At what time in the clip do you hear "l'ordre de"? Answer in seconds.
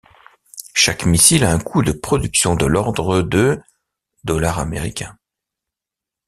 2.65-3.61